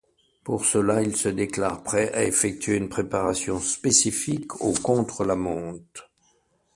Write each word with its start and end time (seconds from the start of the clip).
Pour 0.43 0.65
cela, 0.65 1.03
il 1.03 1.15
se 1.15 1.29
déclare 1.29 1.83
prêt 1.83 2.11
à 2.13 2.23
effectuer 2.23 2.75
une 2.75 2.89
préparation 2.89 3.59
spécifique 3.59 4.59
au 4.59 4.73
contre-la-montre. 4.73 6.09